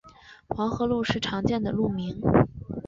[0.47, 2.19] 黄河路是常见的路名。